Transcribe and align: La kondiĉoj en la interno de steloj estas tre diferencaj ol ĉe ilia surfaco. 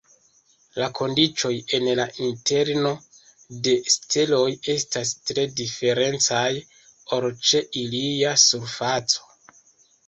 La 0.75 0.85
kondiĉoj 0.99 1.51
en 1.77 1.85
la 1.99 2.05
interno 2.29 2.93
de 3.69 3.75
steloj 3.97 4.49
estas 4.75 5.13
tre 5.31 5.47
diferencaj 5.63 6.49
ol 7.21 7.31
ĉe 7.51 7.65
ilia 7.87 8.35
surfaco. 8.49 9.33